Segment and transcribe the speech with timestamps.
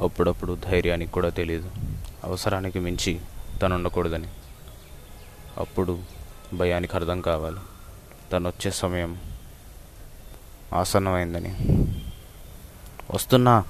[0.00, 1.70] అప్పుడప్పుడు ధైర్యానికి కూడా తెలియదు
[2.24, 3.20] అవసరానికి మించి
[3.62, 4.28] తను ఉండకూడదని
[5.58, 5.98] అప్పుడు
[6.54, 7.58] భయానికి అర్థం కావాలి.
[8.32, 9.20] తను వచ్చే సమయం
[10.74, 11.54] ఆసన్నమైందని.
[13.14, 13.64] వస్తున్నా.